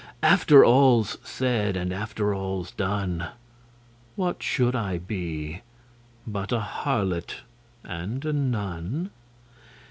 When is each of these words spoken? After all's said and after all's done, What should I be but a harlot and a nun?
After 0.23 0.65
all's 0.65 1.19
said 1.23 1.77
and 1.77 1.93
after 1.93 2.33
all's 2.33 2.71
done, 2.71 3.27
What 4.15 4.41
should 4.41 4.75
I 4.75 4.97
be 4.97 5.61
but 6.25 6.51
a 6.51 6.59
harlot 6.59 7.41
and 7.83 8.25
a 8.25 8.33
nun? 8.33 9.11